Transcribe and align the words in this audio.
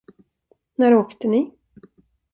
När 0.75 0.93
åkte 0.95 1.27
ni? 1.27 1.51